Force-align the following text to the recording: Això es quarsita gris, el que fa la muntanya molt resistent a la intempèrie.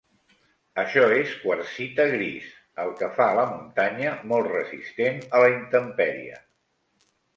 Això 0.83 1.01
es 1.17 1.33
quarsita 1.41 2.07
gris, 2.13 2.47
el 2.85 2.89
que 3.01 3.09
fa 3.19 3.27
la 3.41 3.43
muntanya 3.51 4.15
molt 4.33 4.53
resistent 4.55 5.21
a 5.37 5.43
la 5.45 5.55
intempèrie. 5.61 6.41